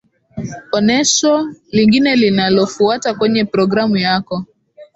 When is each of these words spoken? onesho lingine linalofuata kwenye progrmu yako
onesho 0.71 1.47
lingine 1.71 2.15
linalofuata 2.15 3.13
kwenye 3.13 3.45
progrmu 3.45 3.97
yako 3.97 4.45